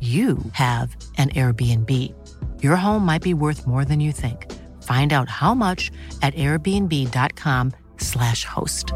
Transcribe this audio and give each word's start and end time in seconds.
you 0.00 0.38
have 0.52 0.96
an 1.18 1.30
Airbnb. 1.30 1.90
Your 2.62 2.76
home 2.76 3.04
might 3.04 3.22
be 3.22 3.34
worth 3.34 3.66
more 3.66 3.84
than 3.84 4.00
you 4.00 4.12
think. 4.12 4.46
Find 4.84 5.12
out 5.12 5.28
how 5.28 5.54
much 5.54 5.90
at 6.22 6.34
airbnb.com 6.34 7.72
slash 7.96 8.44
host. 8.44 8.92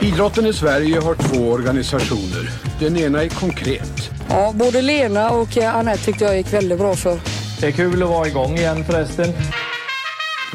Idrotten 0.00 0.46
i 0.46 0.52
Sverige 0.52 1.00
har 1.00 1.14
två 1.14 1.50
organisationer. 1.50 2.50
Den 2.80 2.96
ena 2.96 3.22
är 3.22 3.28
konkret. 3.28 4.10
Ja, 4.28 4.52
både 4.54 4.82
Lena 4.82 5.30
och 5.30 5.56
Anette 5.56 6.04
tyckte 6.04 6.24
jag 6.24 6.36
gick 6.36 6.52
väldigt 6.52 6.78
bra 6.78 6.94
för. 6.94 7.20
Det 7.60 7.66
är 7.66 7.72
kul 7.72 8.02
att 8.02 8.08
vara 8.08 8.26
igång 8.28 8.56
igen 8.56 8.84
förresten. 8.84 9.26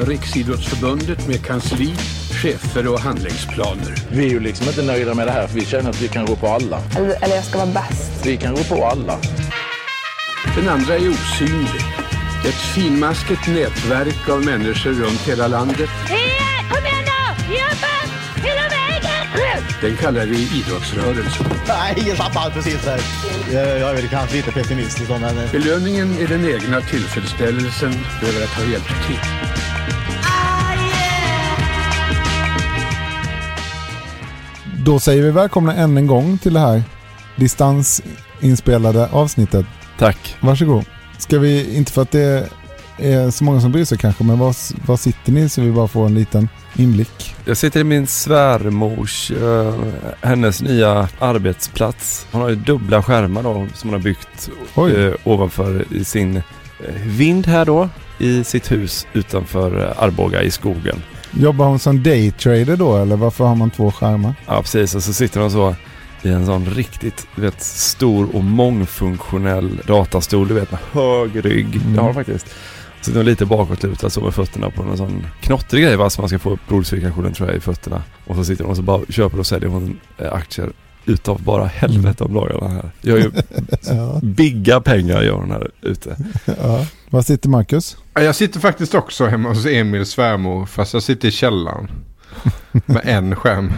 Riksidrottsförbundet 0.00 1.28
med 1.28 1.44
kansli, 1.44 1.94
chefer 2.42 2.88
och 2.88 3.00
handlingsplaner. 3.00 3.94
Vi 4.10 4.26
är 4.26 4.30
ju 4.30 4.40
liksom 4.40 4.66
inte 4.66 4.82
nöjda 4.82 5.14
med 5.14 5.26
det 5.26 5.32
här 5.32 5.46
för 5.46 5.54
vi 5.54 5.64
känner 5.64 5.90
att 5.90 6.00
vi 6.00 6.08
kan 6.08 6.26
gå 6.26 6.36
på 6.36 6.46
alla. 6.48 6.80
Eller, 6.96 7.24
eller 7.24 7.34
jag 7.34 7.44
ska 7.44 7.58
vara 7.58 7.72
bäst. 7.72 8.26
Vi 8.26 8.36
kan 8.36 8.54
gå 8.54 8.62
på 8.62 8.86
alla. 8.86 9.18
Den 10.56 10.68
andra 10.68 10.94
är 10.94 11.10
osynlig. 11.10 11.80
Ett 12.48 12.74
finmaskigt 12.74 13.46
nätverk 13.48 14.28
av 14.28 14.44
människor 14.44 14.90
runt 14.90 15.20
hela 15.20 15.48
landet. 15.48 15.90
Kom 16.70 16.86
igen 16.86 17.04
nu! 17.04 17.54
Jobba! 17.54 17.94
Hela 18.48 18.62
vägen! 18.68 19.64
Den 19.80 19.96
kallar 19.96 20.26
vi 20.26 20.58
idrottsrörelsen. 20.58 21.46
Nej, 21.68 22.04
jag 22.08 22.16
tappade 22.16 22.40
allt 22.40 22.54
precis 22.54 22.84
där. 22.84 23.00
Jag, 23.52 23.78
jag 23.80 23.90
är 23.90 23.94
väl 23.94 24.08
kanske 24.08 24.36
lite 24.36 24.52
pessimistisk 24.52 25.10
men... 25.10 25.48
Belöningen 25.52 26.18
är 26.18 26.26
den 26.26 26.48
egna 26.48 26.80
tillfredsställelsen 26.80 27.92
över 28.22 28.44
att 28.44 28.50
ha 28.50 28.64
hjälpt 28.64 29.06
till. 29.06 29.20
Då 34.88 34.98
säger 34.98 35.22
vi 35.22 35.30
välkomna 35.30 35.74
än 35.74 35.96
en 35.96 36.06
gång 36.06 36.38
till 36.38 36.54
det 36.54 36.60
här 36.60 36.82
distansinspelade 37.36 39.08
avsnittet. 39.08 39.66
Tack. 39.98 40.36
Varsågod. 40.40 40.84
Ska 41.18 41.38
vi, 41.38 41.76
inte 41.76 41.92
för 41.92 42.02
att 42.02 42.10
det 42.10 42.48
är 42.98 43.30
så 43.30 43.44
många 43.44 43.60
som 43.60 43.72
bryr 43.72 43.84
sig 43.84 43.98
kanske, 43.98 44.24
men 44.24 44.38
var, 44.38 44.54
var 44.86 44.96
sitter 44.96 45.32
ni 45.32 45.48
så 45.48 45.60
vi 45.60 45.72
bara 45.72 45.88
får 45.88 46.06
en 46.06 46.14
liten 46.14 46.48
inblick? 46.76 47.34
Jag 47.44 47.56
sitter 47.56 47.80
i 47.80 47.84
min 47.84 48.06
svärmors, 48.06 49.30
uh, 49.30 49.74
hennes 50.20 50.62
nya 50.62 51.08
arbetsplats. 51.18 52.26
Hon 52.32 52.42
har 52.42 52.48
ju 52.48 52.56
dubbla 52.56 53.02
skärmar 53.02 53.42
då 53.42 53.66
som 53.74 53.90
hon 53.90 53.98
har 53.98 54.04
byggt 54.04 54.50
uh, 54.78 55.14
ovanför 55.24 55.84
i 55.90 56.04
sin 56.04 56.36
uh, 56.36 56.42
vind 57.04 57.46
här 57.46 57.64
då 57.64 57.88
i 58.18 58.44
sitt 58.44 58.72
hus 58.72 59.06
utanför 59.12 59.94
Arboga 59.98 60.42
i 60.42 60.50
skogen. 60.50 61.02
Jobbar 61.32 61.66
hon 61.66 61.78
som 61.78 62.02
daytrader 62.02 62.76
då 62.76 62.96
eller 62.96 63.16
varför 63.16 63.44
har 63.44 63.54
man 63.54 63.70
två 63.70 63.92
skärmar? 63.92 64.34
Ja 64.46 64.62
precis 64.62 64.94
och 64.94 65.02
så 65.02 65.12
sitter 65.12 65.40
hon 65.40 65.50
så 65.50 65.74
i 66.22 66.28
en 66.28 66.46
sån 66.46 66.66
riktigt 66.66 67.26
du 67.36 67.42
vet, 67.42 67.62
stor 67.62 68.36
och 68.36 68.44
mångfunktionell 68.44 69.80
datastol 69.86 70.48
du 70.48 70.54
vet 70.54 70.70
med 70.70 70.80
hög 70.92 71.44
rygg. 71.44 71.76
Mm. 71.76 71.92
Det 71.92 72.00
har 72.00 72.06
hon 72.06 72.14
faktiskt. 72.14 72.46
Sitter 73.00 73.22
lite 73.22 73.46
bakåtlutad 73.46 74.10
så 74.10 74.20
med 74.20 74.34
fötterna 74.34 74.70
på 74.70 74.82
en 74.82 74.96
sån 74.96 75.26
knottrig 75.40 75.84
grej 75.84 75.96
va, 75.96 76.10
så 76.10 76.22
man 76.22 76.28
ska 76.28 76.38
få 76.38 76.50
upp 76.50 76.60
blodcirkulationen 76.68 77.32
tror 77.32 77.48
jag 77.48 77.56
i 77.56 77.60
fötterna. 77.60 78.02
Och 78.26 78.36
så 78.36 78.44
sitter 78.44 78.64
hon 78.64 78.70
och 78.70 78.76
så 78.76 78.82
bara 78.82 79.00
köper 79.08 79.38
och 79.38 79.46
säljer 79.46 79.68
hon 79.68 80.00
eh, 80.18 80.32
aktier 80.32 80.72
utav 81.08 81.42
bara 81.42 81.66
helvete 81.66 82.24
om 82.24 82.34
dagarna 82.34 82.68
här. 82.68 82.90
Gör 83.00 83.16
ju 83.16 83.30
ja. 83.86 84.20
bigga 84.22 84.80
pengar 84.80 85.22
gör 85.22 85.34
hon 85.34 85.50
här 85.50 85.70
ute. 85.82 86.16
Ja. 86.62 86.86
Var 87.10 87.22
sitter 87.22 87.48
Marcus? 87.48 87.96
Jag 88.14 88.34
sitter 88.34 88.60
faktiskt 88.60 88.94
också 88.94 89.26
hemma 89.26 89.48
hos 89.48 89.66
Emils 89.66 90.10
svärmor 90.10 90.66
fast 90.66 90.94
jag 90.94 91.02
sitter 91.02 91.28
i 91.28 91.30
källaren. 91.30 91.90
Med 92.86 93.02
en 93.04 93.36
skärm. 93.36 93.72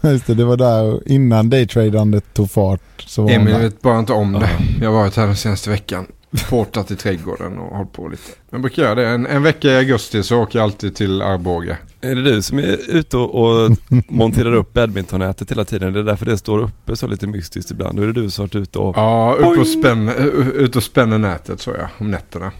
Just 0.00 0.26
det, 0.26 0.34
det 0.34 0.44
var 0.44 0.56
där 0.56 1.08
innan 1.08 1.50
daytradandet 1.50 2.34
tog 2.34 2.50
fart. 2.50 2.80
Så 3.06 3.28
Emil 3.28 3.54
vet 3.54 3.82
bara 3.82 3.98
inte 3.98 4.12
om 4.12 4.32
det. 4.32 4.50
Jag 4.80 4.90
har 4.92 4.98
varit 4.98 5.16
här 5.16 5.26
den 5.26 5.36
senaste 5.36 5.70
veckan. 5.70 6.06
Portat 6.50 6.90
i 6.90 6.96
trädgården 6.96 7.58
och 7.58 7.76
hållit 7.76 7.92
på 7.92 8.08
lite. 8.08 8.22
Jag 8.50 8.60
brukar 8.60 8.82
göra 8.82 8.94
det. 8.94 9.08
En, 9.08 9.26
en 9.26 9.42
vecka 9.42 9.68
i 9.68 9.76
augusti 9.76 10.22
så 10.22 10.38
åker 10.38 10.58
jag 10.58 10.64
alltid 10.64 10.96
till 10.96 11.22
Arboga. 11.22 11.76
Är 12.00 12.14
det 12.14 12.22
du 12.22 12.42
som 12.42 12.58
är 12.58 12.78
ute 12.88 13.16
och, 13.16 13.34
och 13.34 13.70
monterar 14.08 14.52
upp 14.52 14.72
badmintonnätet 14.72 15.50
hela 15.50 15.64
tiden? 15.64 15.92
Det 15.92 15.98
är 15.98 16.04
därför 16.04 16.26
det 16.26 16.38
står 16.38 16.58
uppe 16.58 16.96
så 16.96 17.06
lite 17.06 17.26
mystiskt 17.26 17.70
ibland. 17.70 17.98
Då 17.98 18.02
är 18.02 18.06
det 18.06 18.12
du 18.12 18.30
som 18.30 18.42
har 18.42 18.46
varit 18.46 18.54
ute 18.54 18.78
och... 18.78 18.96
Ja, 18.96 19.36
ute 19.36 19.60
och, 19.60 19.66
spänn, 19.66 20.08
ut 20.54 20.76
och 20.76 20.82
spänner 20.82 21.18
nätet 21.18 21.60
så 21.60 21.70
ja, 21.70 21.88
om 21.98 22.10
nätterna. 22.10 22.52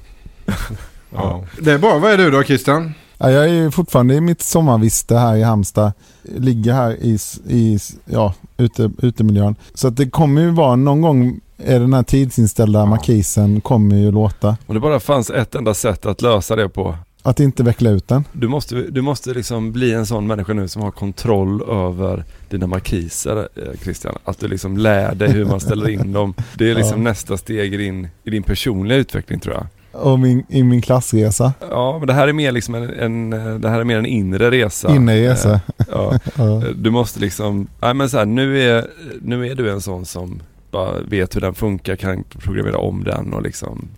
ja. 1.11 1.45
Det 1.61 1.73
är 1.73 1.79
bra. 1.79 1.99
Vad 1.99 2.13
är 2.13 2.19
du 2.19 2.31
då 2.31 2.43
Christian? 2.43 2.95
Ja, 3.19 3.31
jag 3.31 3.49
är 3.49 3.71
fortfarande 3.71 4.15
i 4.15 4.21
mitt 4.21 4.43
sommarviste 4.43 5.17
här 5.17 5.37
i 5.37 5.43
Halmstad. 5.43 5.93
Ligger 6.23 6.73
här 6.73 6.93
i, 6.93 7.19
i 7.49 7.79
ja, 8.05 8.34
ute, 8.57 8.91
utemiljön. 9.03 9.57
Så 9.75 9.89
att 9.89 9.97
det 9.97 10.11
kommer 10.11 10.43
ju 10.43 10.51
vara 10.51 10.77
någon 10.77 11.01
gång 11.01 11.41
den 11.56 11.92
här 11.92 12.03
tidsinställda 12.03 12.78
ja. 12.78 12.87
markisen 12.87 13.60
kommer 13.60 13.97
ju 13.97 14.10
låta. 14.12 14.56
Och 14.66 14.75
det 14.75 14.81
bara 14.81 15.00
fanns 15.00 15.31
ett 15.31 15.54
enda 15.54 15.75
sätt 15.75 16.06
att 16.06 16.22
lösa 16.22 16.56
det 16.56 16.69
på. 16.69 16.97
Att 17.26 17.41
inte 17.41 17.62
veckla 17.62 17.91
ut 17.91 18.09
den. 18.09 18.25
Du 18.32 18.48
måste, 18.48 18.75
du 18.75 19.03
måste 19.03 19.34
liksom 19.34 19.72
bli 19.72 19.92
en 19.92 20.06
sån 20.06 20.26
människa 20.26 20.53
nu 20.53 20.69
som 20.69 20.82
har 20.82 20.91
kontroll 20.91 21.62
över 21.62 22.25
dina 22.48 22.66
markiser 22.66 23.48
eh, 23.54 23.81
Christian. 23.82 24.18
Att 24.24 24.39
du 24.39 24.48
liksom 24.48 24.77
lär 24.77 25.15
dig 25.15 25.33
hur 25.33 25.45
man 25.45 25.60
ställer 25.60 25.89
in 25.89 26.12
dem. 26.12 26.34
Det 26.54 26.71
är 26.71 26.74
liksom 26.74 26.98
ja. 26.98 27.10
nästa 27.10 27.36
steg 27.36 27.74
i 27.74 27.77
din, 27.77 28.09
i 28.24 28.30
din 28.30 28.42
personliga 28.42 28.98
utveckling 28.98 29.41
tror 29.41 29.54
jag. 29.54 29.66
Och 30.03 30.18
min, 30.18 30.45
i 30.48 30.62
min 30.62 30.83
klassresa. 30.83 31.53
Ja, 31.71 31.98
men 31.98 32.07
det 32.07 32.12
här 32.12 32.28
är 32.28 32.33
mer 32.33 32.53
liksom 32.53 32.74
en, 32.74 32.91
en 33.33 33.60
det 33.60 33.68
här 33.68 33.80
är 33.80 33.84
mer 33.84 33.98
en 33.98 34.07
inre 34.07 34.50
resa. 34.50 34.95
Inre 34.95 35.30
resa. 35.30 35.53
Eh, 35.53 35.60
ja. 35.91 36.18
ja. 36.36 36.62
Du 36.77 36.91
måste 36.91 37.21
liksom, 37.21 37.68
nej 37.80 37.95
men 37.95 38.10
så 38.10 38.18
här, 38.18 38.27
nu 38.27 38.62
är, 38.62 38.86
nu 39.22 39.47
är 39.47 39.54
du 39.54 39.71
en 39.71 39.80
sån 39.80 40.04
som 40.04 40.41
bara 40.74 41.00
vet 41.00 41.36
hur 41.36 41.41
den 41.41 41.54
funkar, 41.54 41.97
kan 41.97 42.24
programmera 42.24 42.78
om 42.78 43.04
den 43.04 43.32
och 43.34 43.42
liksom 43.42 43.88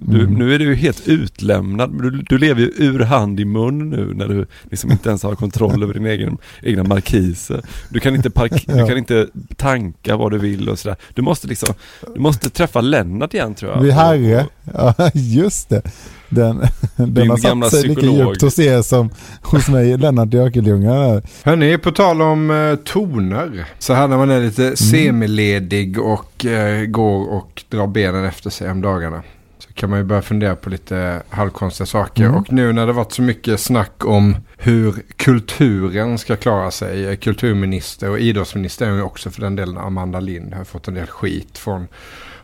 du, 0.00 0.20
mm. 0.20 0.34
Nu 0.34 0.54
är 0.54 0.58
du 0.58 0.74
helt 0.74 1.08
utlämnad, 1.08 2.02
du, 2.02 2.10
du 2.10 2.38
lever 2.38 2.60
ju 2.60 2.72
ur 2.76 3.00
hand 3.00 3.40
i 3.40 3.44
mun 3.44 3.90
nu 3.90 4.14
när 4.14 4.28
du 4.28 4.46
liksom 4.70 4.90
inte 4.90 5.08
ens 5.08 5.22
har 5.22 5.34
kontroll 5.34 5.82
över 5.82 5.94
dina 5.94 6.08
egen, 6.08 6.38
egna 6.62 6.84
markiser. 6.84 7.62
Du 7.88 8.00
kan, 8.00 8.14
inte 8.14 8.30
park, 8.30 8.64
ja. 8.68 8.74
du 8.74 8.86
kan 8.86 8.98
inte 8.98 9.28
tanka 9.56 10.16
vad 10.16 10.32
du 10.32 10.38
vill 10.38 10.68
och 10.68 10.78
sådär. 10.78 10.96
Du 11.14 11.22
måste 11.22 11.46
liksom, 11.46 11.74
du 12.14 12.20
måste 12.20 12.50
träffa 12.50 12.80
Lennart 12.80 13.34
igen 13.34 13.54
tror 13.54 13.72
jag. 13.72 13.82
Vi 13.82 13.90
herre, 13.90 14.46
ja 14.74 14.94
just 15.14 15.68
det. 15.68 15.82
Den, 16.28 16.60
den 16.96 17.30
har 17.30 17.38
gamla 17.38 17.70
satt 17.70 17.80
sig 17.80 17.88
lika 17.88 18.00
psykolog. 18.00 18.28
djupt 18.28 18.42
hos 18.42 18.58
er 18.58 18.82
som 18.82 19.10
hos 19.42 19.68
mig, 19.68 19.96
Lennart 19.98 20.34
Jökeljunga. 20.34 20.92
där. 20.94 21.22
Hörni, 21.44 21.78
på 21.78 21.90
tal 21.92 22.22
om 22.22 22.50
eh, 22.50 22.74
toner. 22.76 23.64
Så 23.78 23.92
här 23.94 24.08
när 24.08 24.16
man 24.16 24.30
är 24.30 24.40
lite 24.40 24.76
semiledig 24.76 25.98
och 25.98 26.46
eh, 26.46 26.84
går 26.86 27.28
och 27.32 27.64
drar 27.68 27.86
benen 27.86 28.24
efter 28.24 28.50
sig 28.50 28.70
om 28.70 28.80
dagarna. 28.82 29.22
Så 29.58 29.72
kan 29.72 29.90
man 29.90 29.98
ju 29.98 30.04
börja 30.04 30.22
fundera 30.22 30.56
på 30.56 30.70
lite 30.70 31.22
halvkonstiga 31.30 31.86
saker. 31.86 32.24
Mm. 32.24 32.36
Och 32.36 32.52
nu 32.52 32.72
när 32.72 32.86
det 32.86 32.92
varit 32.92 33.12
så 33.12 33.22
mycket 33.22 33.60
snack 33.60 34.04
om 34.04 34.36
hur 34.56 34.94
kulturen 35.16 36.18
ska 36.18 36.36
klara 36.36 36.70
sig. 36.70 37.06
eh, 37.08 37.16
Kulturminister 37.16 38.10
och 38.10 38.18
idrottsminister 38.18 38.86
är 38.86 38.94
ju 38.94 39.02
också 39.02 39.30
för 39.30 39.40
den 39.40 39.56
delen 39.56 39.78
Amanda 39.78 40.20
Lind 40.20 40.54
har 40.54 40.64
fått 40.64 40.88
en 40.88 40.94
del 40.94 41.06
skit 41.06 41.58
från 41.58 41.88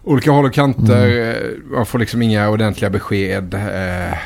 olika 0.05 0.31
håll 0.31 0.45
och 0.45 0.53
kanter. 0.55 1.31
Eh, 1.31 1.77
Man 1.77 1.87
får 1.87 1.99
liksom 1.99 2.23
inga 2.23 2.49
ordentliga 2.51 2.91
besked 2.91 3.55
eh, 3.55 4.13
eh, 4.13 4.19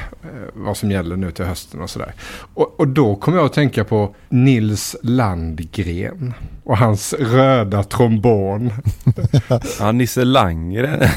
vad 0.54 0.76
som 0.76 0.90
gäller 0.90 1.16
nu 1.16 1.30
till 1.30 1.44
hösten 1.44 1.80
och 1.80 1.90
sådär. 1.90 2.12
Och, 2.54 2.80
och 2.80 2.88
då 2.88 3.16
kommer 3.16 3.38
jag 3.38 3.46
att 3.46 3.52
tänka 3.52 3.84
på 3.84 4.14
Nils 4.28 4.96
Landgren 5.02 6.34
och 6.64 6.78
hans 6.78 7.12
röda 7.18 7.82
trombon. 7.82 8.72
Ja, 9.80 9.92
Nisse 9.92 10.24
Langren. 10.24 11.08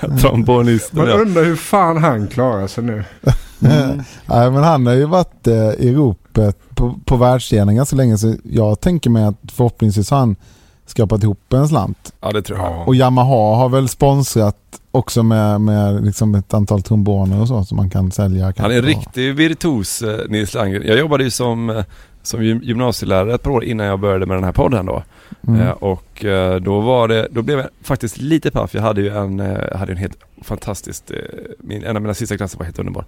Trombonisten. 0.20 0.98
Man 0.98 1.08
undrar 1.08 1.44
hur 1.44 1.56
fan 1.56 1.96
han 1.96 2.26
klarar 2.26 2.66
sig 2.66 2.84
nu. 2.84 3.04
Nej, 3.58 4.50
men 4.50 4.54
han 4.54 4.86
har 4.86 4.94
ju 4.94 5.04
varit 5.04 5.46
eh, 5.46 5.70
i 5.70 5.94
ropet 5.94 6.58
på, 6.74 7.00
på 7.04 7.16
världsscenen 7.16 7.76
ganska 7.76 7.96
länge 7.96 8.18
så 8.18 8.34
jag 8.42 8.80
tänker 8.80 9.10
mig 9.10 9.24
att 9.24 9.52
förhoppningsvis 9.52 10.10
har 10.10 10.18
han 10.18 10.36
skrapat 10.86 11.22
ihop 11.22 11.52
en 11.52 11.68
slant. 11.68 12.12
Ja, 12.20 12.32
det 12.32 12.42
tror 12.42 12.58
jag. 12.58 12.88
Och 12.88 12.94
Yamaha 12.94 13.56
har 13.56 13.68
väl 13.68 13.88
sponsrat 13.88 14.56
också 14.90 15.22
med, 15.22 15.60
med 15.60 16.04
liksom 16.04 16.34
ett 16.34 16.54
antal 16.54 16.82
tromboner 16.82 17.40
och 17.40 17.48
så 17.48 17.64
som 17.64 17.76
man 17.76 17.90
kan 17.90 18.10
sälja. 18.10 18.52
Han 18.56 18.70
är 18.70 18.76
en 18.76 18.82
riktig 18.82 19.34
virtuos, 19.34 20.02
eh, 20.02 20.18
Nils 20.28 20.54
Landgren. 20.54 20.82
Jag 20.86 20.98
jobbade 20.98 21.24
ju 21.24 21.30
som, 21.30 21.70
eh, 21.70 21.84
som 22.22 22.40
gym- 22.42 22.60
gymnasielärare 22.62 23.34
ett 23.34 23.42
par 23.42 23.50
år 23.50 23.64
innan 23.64 23.86
jag 23.86 24.00
började 24.00 24.26
med 24.26 24.36
den 24.36 24.44
här 24.44 24.52
podden 24.52 24.86
då. 24.86 25.02
Mm. 25.48 25.60
Eh, 25.60 25.70
och 25.70 26.24
då 26.62 26.80
var 26.80 27.08
det, 27.08 27.28
då 27.30 27.42
blev 27.42 27.58
jag 27.58 27.68
faktiskt 27.82 28.18
lite 28.18 28.50
paff. 28.50 28.74
Jag 28.74 28.82
hade 28.82 29.00
ju 29.00 29.08
en, 29.08 29.38
hade 29.76 29.92
en 29.92 29.96
helt 29.98 30.16
fantastiskt, 30.42 31.10
min, 31.58 31.84
en 31.84 31.96
av 31.96 32.02
mina 32.02 32.14
sista 32.14 32.36
klasser 32.36 32.58
var 32.58 32.64
helt 32.64 32.78
underbar. 32.78 33.04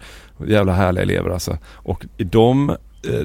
Jävla 0.46 0.72
härliga 0.72 1.02
elever 1.02 1.30
alltså. 1.30 1.58
Och 1.72 2.06
i 2.16 2.24
dem, 2.24 2.70
eh, 2.70 2.76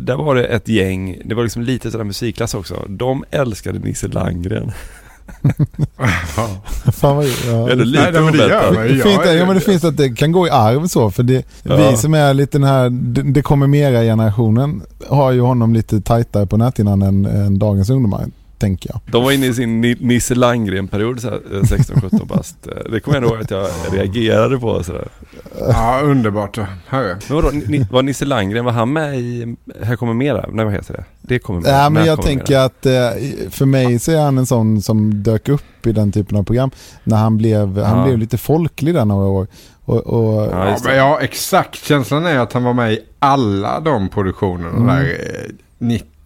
där 0.02 0.16
var 0.16 0.36
det 0.36 0.46
ett 0.46 0.68
gäng, 0.68 1.22
det 1.26 1.36
var 1.36 1.44
liksom 1.44 1.62
lite 1.62 1.92
sådär 1.92 2.06
musikklass 2.06 2.54
också. 2.54 2.86
De 2.90 3.24
älskade 3.32 3.80
Nisse 3.80 4.08
Landgren. 4.08 4.72
Fan 6.94 7.16
vad, 7.16 7.26
ja. 7.26 7.76
Det 7.76 7.76
lite 7.86 8.12
Nej, 8.12 8.22
men 8.22 8.34
det 8.34 8.48
gör 8.48 8.74
man 8.74 8.88
ju. 8.88 9.38
Ja, 9.38 9.46
men 9.46 9.56
det 9.56 9.62
finns 9.62 9.84
att 9.84 9.98
det 9.98 10.10
kan 10.10 10.32
gå 10.32 10.48
i 10.48 10.50
arv 10.50 10.88
så 10.88 11.12
för 11.12 11.24
det, 11.24 11.46
Ja. 11.64 11.76
vi 11.90 11.98
som 11.98 12.14
är 12.14 12.34
lite 12.34 12.58
den 12.58 12.68
här, 12.68 12.90
det, 12.90 13.22
det 13.22 13.42
kommer 13.42 13.68
mera 13.68 14.02
generationen 14.02 14.82
har 15.10 15.32
ju 15.32 15.42
honom 15.42 15.74
lite 15.74 16.02
tajtare 16.02 16.46
på 16.46 16.58
näthinnan 16.58 17.02
än, 17.02 17.26
än 17.26 17.60
dagens 17.60 17.90
ungdomar 17.90 18.26
tänker 18.64 18.90
jag. 18.94 19.00
De 19.12 19.24
var 19.24 19.32
inne 19.32 19.46
i 19.48 19.54
sin 19.54 19.82
Ni- 19.82 19.98
Nisse 20.00 20.36
Landgren-period, 20.36 21.20
så 21.22 21.30
här, 21.30 21.40
eh, 21.54 21.62
16-17 21.64 22.26
bast. 22.28 22.68
Eh, 22.68 22.92
Det 22.92 23.00
kommer 23.00 23.22
jag 23.22 23.30
ihåg 23.32 23.42
att 23.42 23.52
jag 23.52 23.68
reagerade 23.92 24.58
på. 24.60 24.84
Sådär. 24.84 25.08
Ja, 25.60 26.00
underbart. 26.04 26.58
Herre. 26.88 27.18
Men 27.28 27.36
vadå, 27.36 27.50
ni, 27.68 27.86
var 27.92 28.02
Nisse 28.04 28.26
Landgren, 28.26 28.66
var 28.66 28.72
han 28.72 28.94
med 28.94 29.20
i 29.20 29.56
Här 29.84 29.96
kommer 29.96 30.14
mera? 30.14 30.46
Nej 30.52 30.66
vad 30.66 30.74
heter 30.74 30.94
det? 30.94 31.04
Det 31.22 31.40
kommer 31.40 31.62
med. 31.62 31.72
Ja, 31.72 31.90
men 31.90 32.06
jag 32.06 32.22
tänker 32.22 32.54
mera? 32.54 32.64
att 32.64 32.86
eh, 32.86 33.50
för 33.50 33.66
mig 33.66 34.00
så 34.00 34.12
är 34.12 34.20
han 34.22 34.38
en 34.38 34.46
sån 34.46 34.82
som 34.82 35.24
dök 35.24 35.50
upp 35.50 35.88
i 35.88 35.92
den 35.92 36.12
typen 36.12 36.38
av 36.38 36.44
program 36.44 36.72
när 37.04 37.18
han 37.18 37.38
blev, 37.38 37.78
han 37.84 37.98
Ja. 38.00 38.06
blev 38.06 38.18
lite 38.18 38.38
folklig 38.38 38.94
där 38.94 39.06
några 39.06 39.26
år. 39.28 39.48
Och, 39.86 39.98
och, 40.08 40.44
Ja, 40.52 40.94
Ja, 40.96 41.20
exakt. 41.22 41.86
Känslan 41.86 42.26
är 42.26 42.40
att 42.40 42.54
han 42.54 42.64
var 42.64 42.74
med 42.74 42.94
i 42.94 43.00
alla 43.20 43.80
de 43.80 44.10
produktionerna 44.10 44.70
Mm. 44.78 44.88
där 44.88 45.04
eh, 45.04 45.50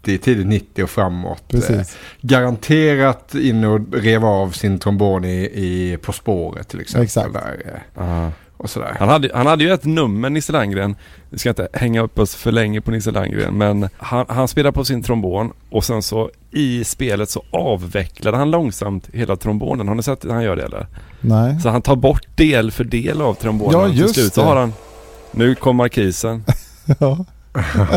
90, 0.08 0.18
tidigt 0.24 0.48
90 0.48 0.84
och 0.84 0.90
framåt. 0.90 1.54
Eh. 1.54 1.82
Garanterat 2.22 3.36
in 3.36 3.64
och 3.64 3.80
rev 3.94 4.26
av 4.26 4.52
sin 4.52 4.80
trombon 4.80 5.26
i, 5.26 5.36
i 5.44 5.98
På 6.02 6.12
spåret 6.12 6.68
till 6.68 6.80
exempel. 6.82 7.04
Exakt. 7.06 7.34
Där, 7.34 7.62
eh, 7.66 8.04
Ja. 8.06 8.32
och 8.58 8.70
sådär. 8.70 8.96
Han 9.00 9.10
hade, 9.10 9.30
han 9.34 9.48
hade 9.48 9.64
ju 9.64 9.72
ett 9.74 9.86
nummer, 9.86 10.30
Nisse 10.30 10.52
Landgren. 10.52 10.96
Vi 11.30 11.38
ska 11.40 11.50
inte 11.50 11.68
hänga 11.74 12.02
upp 12.02 12.20
oss 12.20 12.36
för 12.36 12.52
länge 12.52 12.82
på 12.82 12.92
Nisse 12.92 13.12
Landgren. 13.12 13.58
Men 13.58 13.90
han, 13.98 14.26
han 14.30 14.48
spelade 14.48 14.74
på 14.74 14.86
sin 14.86 15.04
trombon 15.04 15.52
och 15.70 15.84
sen 15.84 16.02
så 16.04 16.30
i 16.52 16.84
spelet 16.84 17.30
så 17.30 17.44
avvecklade 17.52 18.38
han 18.38 18.52
långsamt 18.52 19.10
hela 19.14 19.36
trombonen. 19.36 19.88
Har 19.88 19.96
ni 19.96 20.04
sett 20.04 20.26
att 20.26 20.32
han 20.32 20.44
gör 20.44 20.56
det 20.56 20.64
eller? 20.64 20.88
Nej. 21.22 21.60
Så 21.62 21.70
han 21.70 21.82
tar 21.82 21.96
bort 21.96 22.28
del 22.38 22.72
för 22.72 22.84
del 22.84 23.22
av 23.22 23.34
trombonen. 23.34 23.80
Ja, 23.82 23.88
Till 23.90 24.00
just 24.00 24.14
slut 24.14 24.34
så 24.34 24.42
det. 24.42 24.48
har 24.48 24.56
han... 24.56 24.74
Nu 25.32 25.56
kom 25.56 25.76
markisen. 25.76 26.44
Ja. 27.00 27.26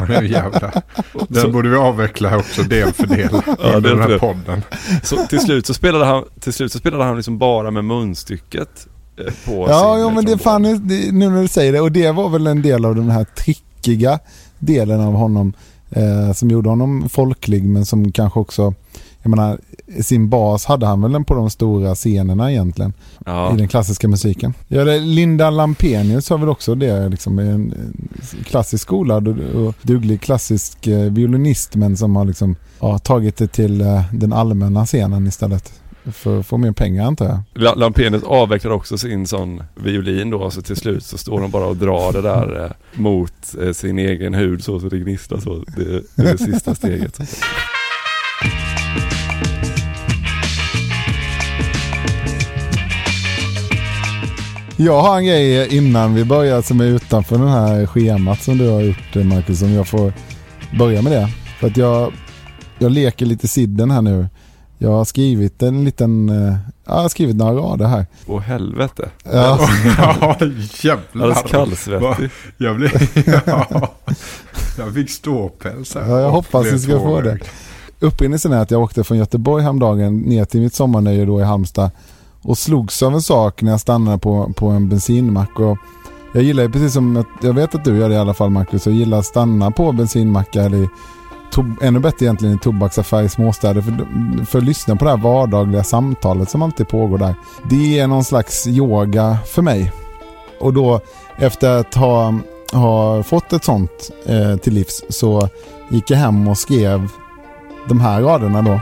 Ja, 0.09 0.23
jävlar. 0.23 0.83
Så- 1.13 1.27
Den 1.29 1.53
borde 1.53 1.69
vi 1.69 1.77
avveckla 1.77 2.37
också 2.37 2.63
del 2.63 2.93
för 2.93 3.07
del. 3.07 3.29
Ja, 3.63 3.71
del 3.73 3.83
den 3.83 4.01
här 4.01 4.19
podden. 4.19 4.63
Så 5.03 5.17
till 5.27 5.41
slut 5.41 5.67
så 5.67 5.75
spelade 5.75 6.05
han, 6.05 6.25
till 6.41 6.53
slut 6.53 6.73
så 6.73 6.79
spelade 6.79 7.05
han 7.05 7.17
liksom 7.17 7.39
bara 7.39 7.71
med 7.71 7.85
munstycket 7.85 8.87
eh, 9.19 9.25
på 9.47 9.67
Ja, 9.69 9.95
sin 9.95 10.01
ja 10.03 10.11
men 10.11 10.25
det 10.25 10.39
trombon. 10.39 10.39
fan, 10.39 10.65
är- 10.65 10.75
det, 10.75 11.13
nu 11.13 11.29
när 11.31 11.43
du 11.43 11.49
säger 11.49 11.73
det. 11.73 11.81
Och 11.81 11.93
det 11.93 12.11
var 12.11 12.29
väl 12.29 12.47
en 12.47 12.63
del 12.63 12.85
av 12.85 12.95
den 12.95 13.11
här 13.11 13.25
trickiga 13.25 14.19
delen 14.59 15.01
av 15.01 15.13
honom 15.15 15.53
eh, 15.91 16.33
som 16.33 16.51
gjorde 16.51 16.69
honom 16.69 17.09
folklig 17.09 17.65
men 17.65 17.85
som 17.87 18.13
kanske 18.13 18.41
också, 18.41 18.75
jag 19.23 19.31
menar, 19.31 19.59
sin 20.03 20.29
bas 20.29 20.65
hade 20.65 20.87
han 20.87 21.03
väl 21.13 21.25
på 21.25 21.35
de 21.35 21.51
stora 21.51 21.95
scenerna 21.95 22.51
egentligen 22.53 22.93
Ja. 23.27 23.55
i 23.55 23.57
den 23.57 23.69
klassiska 23.69 24.09
musiken. 24.09 24.55
Ja, 24.69 24.85
det, 24.85 24.99
Linda 24.99 25.51
Lampenius 25.51 26.31
har 26.31 26.39
väl 26.39 26.49
också 26.49 26.75
det, 26.75 27.09
liksom 27.09 27.39
en, 27.39 27.49
en 27.49 28.11
klassisk 28.45 28.83
skolad 28.83 29.29
och, 29.29 29.75
duglig 29.83 30.21
klassisk 30.21 30.87
eh, 30.87 31.01
violinist 31.13 31.75
men 31.77 31.97
som 31.97 32.17
har 32.17 32.25
liksom, 32.25 32.57
ja, 32.81 32.99
tagit 32.99 33.37
det 33.37 33.47
till 33.49 33.81
eh, 33.81 34.03
den 34.13 34.33
allmänna 34.33 34.87
scenen 34.87 35.27
istället. 35.27 35.73
För 36.13 36.41
att 36.41 36.47
få 36.47 36.57
mer 36.57 36.73
pengar 36.73 37.07
antar 37.07 37.27
jag. 37.27 37.39
La- 37.63 37.75
Lampenius 37.75 38.23
avvecklar 38.23 38.71
också 38.71 38.99
sin 38.99 39.27
sån 39.27 39.63
violin 39.75 40.31
då, 40.31 40.51
så 40.51 40.63
till 40.63 40.77
slut 40.77 41.05
så 41.05 41.19
står 41.19 41.41
de 41.41 41.51
bara 41.51 41.67
och 41.67 41.77
drar 41.77 42.13
det 42.13 42.23
där 42.23 42.65
eh, 42.65 43.01
mot 43.01 43.33
eh, 43.63 43.73
sin 43.73 43.99
egen 43.99 44.35
hud 44.35 44.65
så, 44.65 44.81
så 44.81 44.89
det 44.89 44.99
gnistrar 44.99 45.39
så. 45.41 45.65
Det, 45.77 45.85
det 46.17 46.29
är 46.29 46.33
det 46.33 46.39
sista 46.39 46.75
steget. 46.75 47.21
Jag 54.83 55.01
har 55.01 55.17
en 55.19 55.25
grej 55.25 55.77
innan 55.77 56.15
vi 56.15 56.25
börjar 56.25 56.63
som 56.63 56.81
är 56.81 56.85
utanför 56.85 57.39
den 57.39 57.49
här 57.49 57.87
schemat 57.87 58.43
som 58.43 58.59
du 58.59 58.69
har 58.69 58.81
gjort 58.81 59.17
eh, 59.17 59.25
Marcus, 59.25 59.63
om 59.63 59.73
jag 59.73 59.89
får 59.89 60.13
börja 60.79 61.03
med 61.03 61.13
det. 61.13 61.29
För 61.59 61.67
att 61.67 61.77
jag, 61.77 62.13
jag 62.79 62.93
leker 62.93 63.27
lite 63.27 63.49
sidden 63.49 63.91
här 63.91 64.03
nu. 64.03 64.29
Jag 64.79 64.91
har 64.91 65.05
skrivit 65.05 65.63
en 65.63 65.85
liten, 65.85 66.29
eh, 66.29 66.57
ja, 66.85 66.95
jag 66.95 67.03
har 67.03 67.09
skrivit 67.09 67.37
några 67.37 67.53
rader 67.53 67.87
här. 67.87 68.07
Åh 68.27 68.41
helvete. 68.41 69.11
Ja, 69.25 69.69
Ja, 69.99 70.37
jävlar. 70.83 71.27
Alldeles 71.27 71.51
kallsvettig. 71.51 72.31
Jag 72.57 72.77
blev... 72.77 72.91
Ja. 73.47 73.95
Jag 74.79 74.95
fick 74.95 75.11
ståpäls 75.11 75.95
här. 75.95 76.09
Ja, 76.09 76.21
jag 76.21 76.31
hoppas 76.31 76.73
ni 76.73 76.79
ska 76.79 76.99
få 76.99 77.21
det. 77.21 77.39
upprinnelsen 78.01 78.53
är 78.53 78.59
att 78.59 78.71
jag 78.71 78.83
åkte 78.83 79.05
från 79.05 79.19
Göteborg 79.19 79.63
häromdagen 79.63 80.19
ner 80.19 80.45
till 80.45 80.61
mitt 80.61 80.75
sommarnöje 80.75 81.25
då 81.25 81.41
i 81.41 81.45
Halmstad 81.45 81.91
och 82.43 82.59
slogs 82.59 83.03
av 83.03 83.15
en 83.15 83.23
sak 83.23 83.63
när 83.63 83.71
jag 83.71 83.81
stannade 83.81 84.19
på, 84.19 84.53
på 84.57 84.67
en 84.69 84.89
bensinmack. 84.89 85.61
Och 85.61 85.79
jag 86.33 86.43
gillar 86.43 86.63
ju 86.63 86.71
precis 86.71 86.93
som, 86.93 87.25
jag 87.43 87.53
vet 87.53 87.75
att 87.75 87.85
du 87.85 87.99
gör 87.99 88.09
det 88.09 88.15
i 88.15 88.19
alla 88.19 88.35
fall 88.35 88.51
Marcus, 88.51 88.87
jag 88.87 88.95
gillar 88.95 89.19
att 89.19 89.27
stanna 89.27 89.71
på 89.71 89.93
bensinmackar 89.93 90.67
eller 90.67 90.89
ännu 91.83 92.01
bättre 92.01 92.27
egentligen 92.27 92.55
i 92.55 92.59
tobaksaffär 92.59 93.23
i 93.23 93.29
småstäder 93.29 93.81
för, 93.81 94.45
för 94.45 94.59
att 94.59 94.65
lyssna 94.65 94.97
på 94.97 95.05
det 95.05 95.11
här 95.11 95.19
vardagliga 95.19 95.85
samtalet 95.85 96.51
som 96.51 96.63
alltid 96.63 96.89
pågår 96.89 97.19
där. 97.19 97.35
Det 97.71 97.99
är 97.99 98.07
någon 98.07 98.25
slags 98.25 98.67
yoga 98.67 99.39
för 99.47 99.63
mig. 99.63 99.93
Och 100.61 100.73
då 100.73 101.01
efter 101.37 101.79
att 101.79 101.95
ha, 101.95 102.35
ha 102.73 103.23
fått 103.23 103.53
ett 103.53 103.65
sånt 103.65 104.11
eh, 104.27 104.57
till 104.57 104.75
livs 104.75 105.03
så 105.09 105.49
gick 105.89 106.11
jag 106.11 106.19
hem 106.19 106.49
och 106.49 106.59
skrev 106.59 107.09
de 107.89 108.01
här 108.01 108.21
raderna 108.21 108.63
då. 108.63 108.81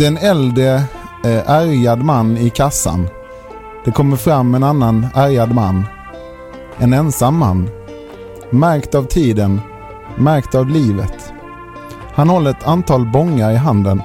Det 0.00 0.06
är 0.06 0.10
en 0.10 0.16
äldre 0.16 0.74
eh, 1.24 1.50
ärgad 1.50 2.02
man 2.02 2.36
i 2.36 2.50
kassan. 2.50 3.08
Det 3.84 3.90
kommer 3.90 4.16
fram 4.16 4.54
en 4.54 4.62
annan 4.62 5.06
ärgad 5.14 5.54
man. 5.54 5.84
En 6.78 6.92
ensam 6.92 7.38
man. 7.38 7.68
Märkt 8.50 8.94
av 8.94 9.04
tiden. 9.04 9.60
Märkt 10.16 10.54
av 10.54 10.68
livet. 10.68 11.32
Han 12.14 12.28
håller 12.28 12.50
ett 12.50 12.66
antal 12.66 13.06
bångar 13.06 13.50
i 13.50 13.56
handen. 13.56 14.02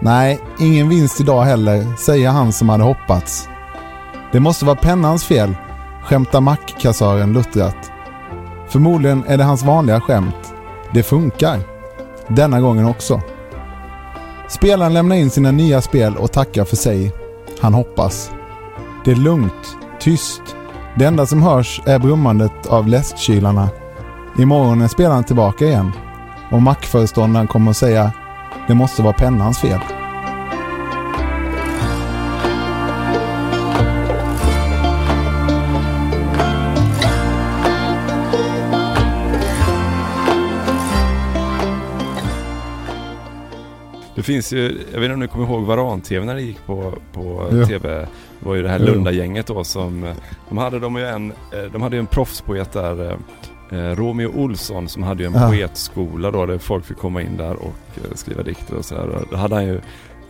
Nej, 0.00 0.40
ingen 0.58 0.88
vinst 0.88 1.20
idag 1.20 1.44
heller, 1.44 1.96
säger 1.98 2.30
han 2.30 2.52
som 2.52 2.68
hade 2.68 2.84
hoppats. 2.84 3.48
Det 4.32 4.40
måste 4.40 4.64
vara 4.64 4.76
pennans 4.76 5.24
fel, 5.24 5.56
skämtar 6.02 6.40
mackkassören 6.40 7.32
luttrat. 7.32 7.92
Förmodligen 8.68 9.24
är 9.26 9.36
det 9.36 9.44
hans 9.44 9.62
vanliga 9.62 10.00
skämt. 10.00 10.54
Det 10.92 11.02
funkar. 11.02 11.60
Denna 12.28 12.60
gången 12.60 12.86
också. 12.86 13.20
Spelaren 14.48 14.94
lämnar 14.94 15.16
in 15.16 15.30
sina 15.30 15.50
nya 15.50 15.82
spel 15.82 16.16
och 16.16 16.32
tackar 16.32 16.64
för 16.64 16.76
sig. 16.76 17.12
Han 17.60 17.74
hoppas. 17.74 18.30
Det 19.04 19.10
är 19.10 19.16
lugnt, 19.16 19.76
tyst. 20.00 20.42
Det 20.98 21.04
enda 21.04 21.26
som 21.26 21.42
hörs 21.42 21.82
är 21.86 21.98
brummandet 21.98 22.66
av 22.66 22.88
läskkylarna. 22.88 23.68
Imorgon 24.38 24.82
är 24.82 24.88
spelaren 24.88 25.24
tillbaka 25.24 25.64
igen. 25.64 25.92
Och 26.50 26.62
mackföreståndaren 26.62 27.46
kommer 27.46 27.70
att 27.70 27.76
säga 27.76 28.12
det 28.68 28.74
måste 28.74 29.02
vara 29.02 29.12
pennans 29.12 29.58
fel. 29.58 29.80
Finns 44.26 44.52
ju, 44.52 44.78
jag 44.92 45.00
vet 45.00 45.04
inte 45.04 45.14
om 45.14 45.20
ni 45.20 45.28
kommer 45.28 45.46
ihåg 45.46 45.62
Varan-TV 45.64 46.26
när 46.26 46.34
det 46.34 46.42
gick 46.42 46.66
på, 46.66 46.94
på 47.12 47.48
Ja. 47.52 47.66
TV. 47.66 47.88
Det 48.40 48.48
var 48.48 48.54
ju 48.54 48.62
det 48.62 48.68
här. 48.68 48.78
Lunda-gänget 48.78 49.46
då 49.46 49.64
som, 49.64 50.14
de 50.48 50.58
hade 50.58 50.78
de 50.78 50.96
ju 50.96 51.06
en, 51.06 51.30
eh, 51.30 51.72
de 51.72 51.82
hade 51.82 51.96
ju 51.96 52.00
en 52.00 52.06
proffspoet 52.06 52.72
där, 52.72 53.10
eh, 53.72 53.76
Romeo 53.76 54.32
Olsson 54.34 54.88
som 54.88 55.02
hade 55.02 55.22
ju 55.22 55.26
en 55.26 55.34
Ja. 55.34 55.48
poetskola 55.48 56.30
då 56.30 56.46
där 56.46 56.58
folk 56.58 56.84
fick 56.84 56.96
komma 56.98 57.22
in 57.22 57.36
där 57.36 57.54
och 57.54 57.74
eh, 57.96 58.14
skriva 58.14 58.42
dikter 58.42 58.74
och 58.74 58.84
sådär. 58.84 59.18
Då 59.30 59.36
hade 59.36 59.54
han 59.54 59.66
ju 59.66 59.80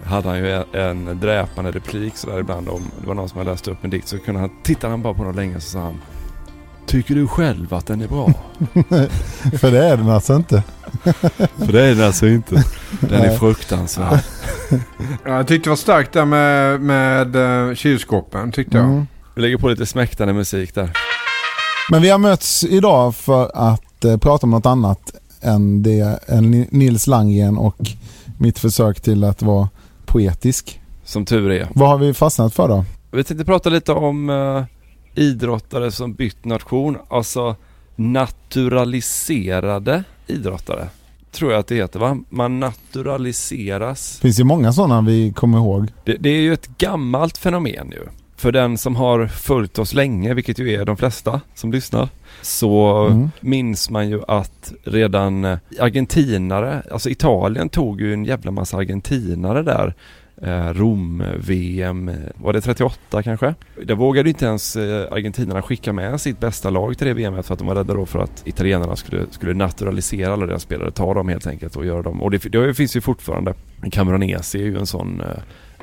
hade 0.04 0.28
han 0.28 0.38
ju 0.38 0.62
en, 0.72 1.20
dräpande 1.20 1.70
replik 1.70 2.16
sådär 2.16 2.38
ibland 2.40 2.68
om 2.68 2.82
det 3.00 3.06
var 3.06 3.14
någon 3.14 3.28
som 3.28 3.38
hade 3.38 3.50
läst 3.50 3.68
upp 3.68 3.84
en 3.84 3.90
dikt 3.90 4.08
så 4.08 4.18
kunde 4.18 4.40
han, 4.40 4.50
tittade 4.62 4.90
han 4.90 5.02
bara 5.02 5.14
på 5.14 5.22
någon 5.22 5.36
länge 5.36 5.60
så 5.60 5.70
sa 5.70 5.78
han 5.80 6.00
Tycker 6.86 7.14
du 7.14 7.26
själv 7.28 7.74
att 7.74 7.86
den 7.86 8.00
är 8.02 8.08
bra? 8.08 8.26
För 9.58 9.70
det 9.70 9.84
är 9.86 9.96
den 9.96 10.08
alltså 10.10 10.36
inte. 10.36 10.62
För 11.64 11.72
det 11.72 11.82
är 11.82 11.94
den 11.94 12.06
alltså 12.06 12.26
inte. 12.26 12.64
Den 13.00 13.22
är 13.22 13.36
fruktansvärd. 13.36 14.18
Ja, 15.24 15.30
jag 15.36 15.46
tyckte 15.46 15.66
det 15.66 15.70
var 15.70 15.76
starkt 15.76 16.12
där 16.12 16.24
med, 16.24 16.80
med 16.80 17.36
uh, 17.36 17.74
kylskåpen 17.74 18.52
tyckte 18.52 18.76
jag. 18.76 18.86
Mm. 18.86 19.06
Vi 19.34 19.42
lägger 19.42 19.56
på 19.56 19.68
lite 19.68 19.86
smäktande 19.86 20.34
musik 20.34 20.74
där. 20.74 20.90
Men 21.90 22.02
vi 22.02 22.10
har 22.10 22.18
mötts 22.18 22.64
idag 22.64 23.14
för 23.14 23.50
att 23.54 24.04
eh, 24.04 24.16
prata 24.16 24.46
om 24.46 24.50
något 24.50 24.66
annat 24.66 25.14
än, 25.40 25.82
det, 25.82 26.20
än 26.26 26.50
Ni- 26.50 26.68
Nils 26.70 27.06
Landgren 27.06 27.58
och 27.58 27.76
mitt 28.38 28.58
försök 28.58 29.00
till 29.00 29.24
att 29.24 29.42
vara 29.42 29.68
poetisk. 30.06 30.80
Som 31.04 31.24
tur 31.24 31.50
är. 31.50 31.68
Vad 31.74 31.88
har 31.88 31.98
vi 31.98 32.14
fastnat 32.14 32.54
för 32.54 32.68
då? 32.68 32.84
Vi 33.10 33.24
tänkte 33.24 33.44
prata 33.44 33.70
lite 33.70 33.92
om 33.92 34.30
uh, 34.30 34.64
idrottare 35.14 35.90
som 35.90 36.14
bytt 36.14 36.44
nation. 36.44 36.96
Alltså 37.08 37.56
naturaliserade 37.96 40.04
idrottare. 40.26 40.88
Tror 41.30 41.52
jag 41.52 41.58
att 41.60 41.66
det 41.66 41.74
heter 41.74 41.98
va? 42.00 42.18
Man 42.28 42.60
naturaliseras. 42.60 44.14
Det 44.16 44.22
finns 44.22 44.40
ju 44.40 44.44
många 44.44 44.72
sådana 44.72 45.00
vi 45.00 45.32
kommer 45.32 45.58
ihåg. 45.58 45.88
Det, 46.04 46.16
det 46.20 46.30
är 46.30 46.40
ju 46.40 46.52
ett 46.52 46.68
gammalt 46.78 47.38
fenomen 47.38 47.90
ju. 47.90 48.02
För 48.36 48.52
den 48.52 48.78
som 48.78 48.96
har 48.96 49.26
följt 49.26 49.78
oss 49.78 49.94
länge, 49.94 50.34
vilket 50.34 50.58
ju 50.58 50.72
är 50.74 50.84
de 50.84 50.96
flesta 50.96 51.40
som 51.54 51.72
lyssnar, 51.72 52.08
så 52.42 53.06
Mm. 53.10 53.30
minns 53.40 53.90
man 53.90 54.08
ju 54.10 54.22
att 54.28 54.72
redan 54.84 55.44
eh, 55.44 55.58
argentinare, 55.80 56.82
alltså 56.92 57.10
Italien 57.10 57.68
tog 57.68 58.00
ju 58.00 58.12
en 58.12 58.24
jävla 58.24 58.50
massa 58.50 58.76
argentinare 58.76 59.62
där. 59.62 59.94
Eh, 60.42 60.74
Rom-VM, 60.74 62.08
eh, 62.08 62.14
eh, 62.14 62.20
var 62.36 62.52
det 62.52 62.60
38 62.60 63.22
kanske? 63.22 63.54
Där 63.84 63.94
vågade 63.94 64.28
inte 64.28 64.46
ens 64.46 64.76
argentinarna 64.76 65.62
skicka 65.62 65.92
med 65.92 66.20
sitt 66.20 66.40
bästa 66.40 66.70
lag 66.70 66.98
till 66.98 67.06
det 67.06 67.14
VMet 67.14 67.46
för 67.46 67.52
att 67.52 67.58
de 67.58 67.68
var 67.68 67.74
rädda 67.74 67.94
då 67.94 68.06
för 68.06 68.18
att 68.18 68.42
italienarna 68.46 68.96
skulle, 68.96 69.26
skulle 69.30 69.54
naturalisera 69.54 70.32
alla 70.32 70.46
deras 70.46 70.62
spelare, 70.62 70.90
ta 70.90 71.14
dem 71.14 71.28
helt 71.28 71.46
enkelt 71.46 71.76
och 71.76 71.86
göra 71.86 72.02
dem. 72.02 72.22
Och 72.22 72.30
det, 72.30 72.38
det 72.38 72.74
finns 72.74 72.96
ju 72.96 73.00
fortfarande. 73.00 73.54
Cameronese 73.90 74.54
är 74.54 74.62
ju 74.62 74.78
en 74.78 74.86
sån 74.86 75.22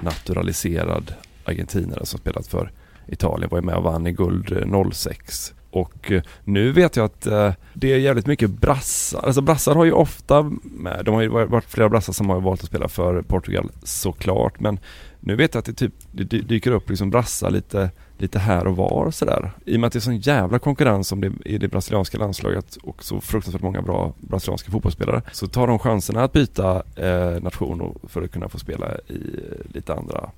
naturaliserad 0.02 1.14
argentinare 1.46 2.06
som 2.06 2.20
spelat 2.20 2.48
för 2.48 2.72
Italien, 3.08 3.50
var 3.50 3.58
ju 3.58 3.66
med 3.66 3.76
och 3.76 3.84
vann 3.84 4.08
i 4.08 4.12
guld 4.12 4.64
06. 4.94 5.54
Och 5.74 6.12
eh, 6.12 6.22
nu 6.44 6.72
vet 6.72 6.96
jag 6.96 7.06
att 7.06 7.26
eh, 7.26 7.52
det 7.74 7.94
är 7.94 7.98
jävligt 7.98 8.26
mycket 8.26 8.50
brassar. 8.50 9.20
Alltså 9.24 9.42
brassar 9.42 9.76
har 9.76 9.86
ju 9.86 9.92
ofta 9.92 10.52
med, 10.64 11.02
de 11.06 11.14
har 11.14 11.22
ju 11.22 11.28
varit 11.28 11.66
flera 11.66 11.90
brassar 11.90 12.14
som 12.14 12.30
har 12.30 12.42
valt 12.42 12.62
att 12.62 12.68
spela 12.68 12.88
för 12.88 13.22
Portugal 13.22 13.72
såklart. 13.84 14.60
Men 14.60 14.80
nu 15.20 15.36
vet 15.36 15.54
jag 15.54 15.60
att 15.60 15.66
det 15.66 15.74
typ 15.74 15.94
det 16.12 16.24
dyker 16.24 16.72
upp 16.72 16.90
liksom 16.90 17.10
brassar 17.10 17.50
lite, 17.50 17.90
lite 18.18 18.40
här 18.40 18.68
och 18.68 18.76
var 18.76 19.06
och 19.06 19.14
sådär. 19.14 19.52
I 19.66 19.76
och 19.76 19.80
med 19.80 19.88
att 19.88 19.94
det 19.94 20.00
är 20.00 20.02
sån 20.02 20.18
jävla 20.18 20.60
konkurrens 20.60 21.12
om 21.12 21.22
det 21.22 21.32
i 21.46 21.58
det 21.58 21.68
brasilianska 21.68 22.18
landslaget 22.18 22.76
och 22.76 23.04
så 23.04 23.22
fruktansvärt 23.22 23.62
många 23.62 23.82
bra 23.82 24.14
brasilianska 24.20 24.72
fotbollsspelare. 24.72 25.22
Så 25.32 25.48
tar 25.48 25.68
de 25.68 25.80
chanserna 25.80 26.24
att 26.24 26.34
byta 26.34 26.84
eh, 26.96 27.42
nation 27.42 28.00
för 28.08 28.22
att 28.22 28.32
kunna 28.32 28.50
få 28.50 28.60
spela 28.60 28.88
i 29.08 29.14
eh, 29.14 29.74
lite 29.74 29.94
andra 29.94 30.30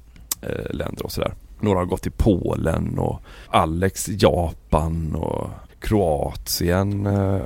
eh, 0.42 0.74
länder 0.74 1.04
och 1.04 1.12
sådär. 1.12 1.34
Några 1.60 1.80
har 1.80 1.86
gått 1.86 2.02
till 2.02 2.12
Polen 2.12 3.00
och 3.00 3.20
Alex 3.50 4.10
Japan 4.10 5.16
och 5.16 5.50
Kroatien, 5.80 7.06
eh, 7.06 7.40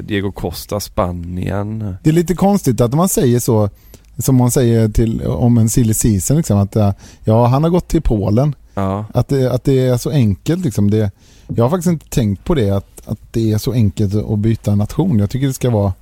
Diego 0.00 0.32
Costa 0.32 0.80
Spanien. 0.80 1.96
Det 2.02 2.10
är 2.10 2.14
lite 2.14 2.34
konstigt 2.34 2.80
att 2.80 2.94
man 2.94 3.08
säger 3.08 3.40
så, 3.40 3.70
som 4.18 4.36
man 4.36 4.50
säger 4.50 4.88
till, 4.88 5.26
om 5.26 5.58
en 5.58 5.68
silly 5.68 5.94
season, 5.94 6.36
liksom, 6.36 6.58
att 6.58 6.76
eh, 6.76 6.92
ja, 7.24 7.46
han 7.46 7.62
har 7.62 7.70
gått 7.70 7.88
till 7.88 8.02
Polen. 8.02 8.54
Ja. 8.74 9.04
Att 9.14 9.28
det, 9.28 9.52
att 9.52 9.64
det 9.64 9.86
är 9.86 9.96
så 9.96 10.10
enkelt. 10.10 10.64
Liksom. 10.64 10.90
Det, 10.90 11.10
jag 11.46 11.64
har 11.64 11.70
faktiskt 11.70 11.92
inte 11.92 12.08
tänkt 12.08 12.44
på 12.44 12.54
det, 12.54 12.70
att, 12.70 13.08
att 13.08 13.18
det 13.30 13.52
är 13.52 13.58
så 13.58 13.72
enkelt 13.72 14.14
att 14.14 14.38
byta 14.38 14.74
nation. 14.74 15.18
Jag 15.18 15.30
tycker 15.30 15.46
det 15.46 15.52
ska 15.52 15.70
vara 15.70 15.92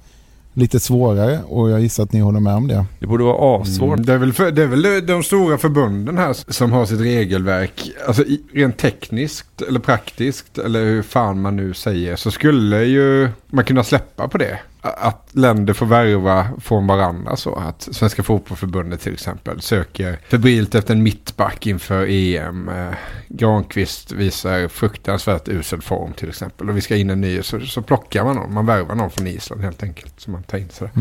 lite 0.54 0.80
svårare 0.80 1.40
och 1.46 1.70
jag 1.70 1.80
gissar 1.80 2.02
att 2.02 2.12
ni 2.12 2.20
håller 2.20 2.40
med 2.40 2.54
om 2.54 2.68
det. 2.68 2.84
Det 2.98 3.06
borde 3.06 3.24
vara 3.24 3.62
assvårt. 3.62 3.94
Mm. 3.94 4.06
Det, 4.06 4.12
är 4.12 4.18
väl 4.18 4.32
för, 4.32 4.50
det 4.50 4.62
är 4.62 4.66
väl 4.66 5.06
de 5.06 5.22
stora 5.22 5.58
förbunden 5.58 6.18
här 6.18 6.52
som 6.52 6.72
har 6.72 6.86
sitt 6.86 7.00
regelverk. 7.00 7.90
Alltså 8.06 8.24
rent 8.52 8.78
tekniskt 8.78 9.62
eller 9.62 9.80
praktiskt 9.80 10.58
eller 10.58 10.84
hur 10.84 11.02
fan 11.02 11.40
man 11.40 11.56
nu 11.56 11.74
säger 11.74 12.16
så 12.16 12.30
skulle 12.30 12.84
ju 12.84 13.28
man 13.46 13.64
kunna 13.64 13.84
släppa 13.84 14.28
på 14.28 14.38
det. 14.38 14.58
Att 14.84 15.28
länder 15.32 15.74
får 15.74 15.86
värva 15.86 16.48
från 16.60 16.86
varandra 16.86 17.36
så. 17.36 17.54
Att 17.54 17.88
Svenska 17.90 18.22
Fotbollförbundet 18.22 19.00
till 19.00 19.12
exempel 19.12 19.60
söker 19.60 20.18
febrilt 20.28 20.74
efter 20.74 20.94
en 20.94 21.02
mittback 21.02 21.66
inför 21.66 22.06
EM. 22.10 22.68
Eh, 22.68 22.94
Granqvist 23.28 24.12
visar 24.12 24.68
fruktansvärt 24.68 25.48
usel 25.48 25.82
form 25.82 26.12
till 26.12 26.28
exempel. 26.28 26.68
Och 26.68 26.76
vi 26.76 26.80
ska 26.80 26.96
in 26.96 27.10
en 27.10 27.20
ny 27.20 27.42
så, 27.42 27.60
så 27.60 27.82
plockar 27.82 28.24
man 28.24 28.36
någon. 28.36 28.54
Man 28.54 28.66
värvar 28.66 28.94
någon 28.94 29.10
från 29.10 29.26
Island 29.26 29.62
helt 29.62 29.82
enkelt. 29.82 30.20
Som 30.20 30.32
man 30.32 30.42
tar 30.42 30.58
in 30.58 30.68
sådär. 30.68 30.92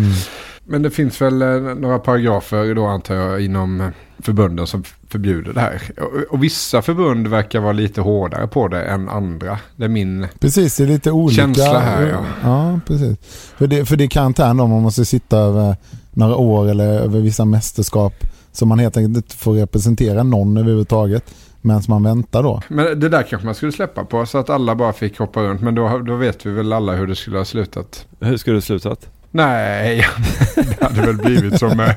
Men 0.63 0.81
det 0.81 0.91
finns 0.91 1.21
väl 1.21 1.41
eh, 1.41 1.59
några 1.59 1.99
paragrafer 1.99 2.75
då 2.75 2.85
antar 2.85 3.15
jag 3.15 3.41
inom 3.41 3.81
eh, 3.81 3.89
förbunden 4.21 4.67
som 4.67 4.83
förbjuder 5.09 5.53
det 5.53 5.59
här. 5.59 5.81
Och, 5.97 6.33
och 6.33 6.43
vissa 6.43 6.81
förbund 6.81 7.27
verkar 7.27 7.59
vara 7.59 7.73
lite 7.73 8.01
hårdare 8.01 8.47
på 8.47 8.67
det 8.67 8.83
än 8.83 9.09
andra. 9.09 9.59
Det 9.75 9.83
är 9.85 9.89
min 9.89 10.27
Precis, 10.39 10.77
det 10.77 10.83
är 10.83 10.87
lite 10.87 11.11
olika. 11.11 11.41
känsla 11.41 11.79
här. 11.79 12.07
Ja. 12.07 12.25
Ja, 12.43 12.79
precis. 12.87 13.17
För 13.57 13.67
det, 13.67 13.85
för 13.85 13.95
det 13.95 14.03
är 14.03 14.07
karantän 14.07 14.57
då, 14.57 14.67
man 14.67 14.81
måste 14.81 15.05
sitta 15.05 15.37
över 15.37 15.75
några 16.11 16.35
år 16.35 16.69
eller 16.69 16.85
över 16.99 17.19
vissa 17.19 17.45
mästerskap 17.45 18.13
som 18.51 18.67
man 18.69 18.79
helt 18.79 18.97
enkelt 18.97 19.17
inte 19.17 19.35
får 19.35 19.53
representera 19.53 20.23
någon 20.23 20.57
överhuvudtaget. 20.57 21.23
Medan 21.61 21.81
man 21.87 22.03
väntar 22.03 22.43
då. 22.43 22.61
Men 22.67 22.99
det 22.99 23.09
där 23.09 23.23
kanske 23.23 23.45
man 23.45 23.55
skulle 23.55 23.71
släppa 23.71 24.05
på 24.05 24.25
så 24.25 24.37
att 24.37 24.49
alla 24.49 24.75
bara 24.75 24.93
fick 24.93 25.19
hoppa 25.19 25.41
runt. 25.41 25.61
Men 25.61 25.75
då, 25.75 25.99
då 25.99 26.15
vet 26.15 26.45
vi 26.45 26.51
väl 26.51 26.73
alla 26.73 26.95
hur 26.95 27.07
det 27.07 27.15
skulle 27.15 27.37
ha 27.37 27.45
slutat. 27.45 28.05
Hur 28.19 28.37
skulle 28.37 28.57
det 28.57 28.61
slutat? 28.61 29.09
Nej, 29.31 30.05
det 30.55 30.81
hade 30.81 31.01
väl 31.01 31.17
blivit 31.17 31.59
som 31.59 31.79
eh, 31.79 31.89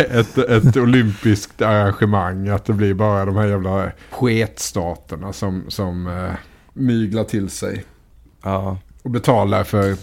ett, 0.00 0.38
ett 0.38 0.76
olympiskt 0.76 1.62
arrangemang. 1.62 2.48
Att 2.48 2.64
det 2.64 2.72
blir 2.72 2.94
bara 2.94 3.24
de 3.24 3.36
här 3.36 3.46
jävla 3.46 3.90
sketstaterna 4.10 5.32
som, 5.32 5.64
som 5.68 6.06
eh, 6.06 6.32
myglar 6.72 7.24
till 7.24 7.50
sig. 7.50 7.84
Ja. 8.42 8.78
Och 9.02 9.10
betalar 9.10 9.64
för 9.64 9.96